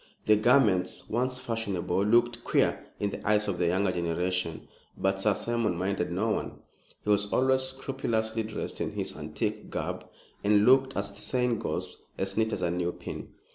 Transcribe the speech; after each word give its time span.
The 0.25 0.35
garments, 0.35 1.07
once 1.11 1.37
fashionable, 1.37 2.03
looked 2.03 2.43
queer 2.43 2.87
in 2.99 3.11
the 3.11 3.23
eyes 3.29 3.47
of 3.47 3.61
a 3.61 3.67
younger 3.67 3.91
generation; 3.91 4.67
but 4.97 5.21
Sir 5.21 5.35
Simon 5.35 5.77
minded 5.77 6.11
no 6.11 6.29
one. 6.31 6.57
He 7.03 7.09
was 7.11 7.31
always 7.31 7.61
scrupulously 7.61 8.41
dressed 8.41 8.81
in 8.81 8.93
his 8.93 9.15
antique 9.15 9.69
garb, 9.69 10.05
and 10.43 10.65
looked, 10.65 10.97
as 10.97 11.11
the 11.11 11.21
saying 11.21 11.59
goes, 11.59 12.01
as 12.17 12.35
neat 12.35 12.51
as 12.51 12.63
a 12.63 12.71
new 12.71 12.91
pin. 12.91 13.29